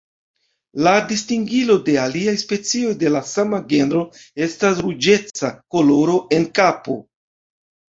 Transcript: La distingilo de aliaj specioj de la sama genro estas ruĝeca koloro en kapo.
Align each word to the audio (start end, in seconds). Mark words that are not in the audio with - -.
La 0.87 0.93
distingilo 1.11 1.75
de 1.91 1.99
aliaj 2.05 2.33
specioj 2.45 2.95
de 3.05 3.13
la 3.19 3.23
sama 3.35 3.63
genro 3.77 4.05
estas 4.49 4.85
ruĝeca 4.91 5.57
koloro 5.79 6.23
en 6.41 6.55
kapo. 6.63 7.03